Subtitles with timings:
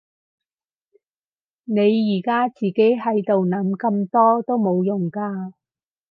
[1.63, 5.53] 你而家自己喺度諗咁多都冇用㗎